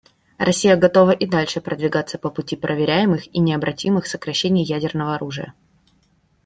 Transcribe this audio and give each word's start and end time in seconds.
Россия 0.39 0.77
готова 0.77 1.11
и 1.11 1.27
дальше 1.27 1.61
продвигаться 1.61 2.17
по 2.17 2.31
пути 2.31 2.55
проверяемых 2.55 3.27
и 3.35 3.39
необратимых 3.39 4.07
сокращений 4.07 4.63
ядерного 4.63 5.13
оружия. 5.13 5.53